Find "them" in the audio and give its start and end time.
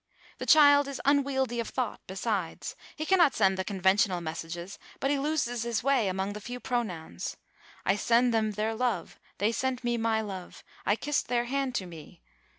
8.33-8.53